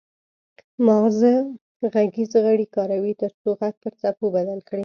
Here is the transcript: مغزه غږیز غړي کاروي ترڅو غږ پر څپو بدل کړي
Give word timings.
مغزه 0.87 1.33
غږیز 1.93 2.31
غړي 2.45 2.65
کاروي 2.75 3.13
ترڅو 3.21 3.49
غږ 3.59 3.73
پر 3.83 3.93
څپو 4.01 4.25
بدل 4.35 4.59
کړي 4.69 4.79